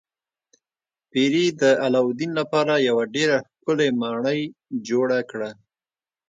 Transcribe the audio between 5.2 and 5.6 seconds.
کړه.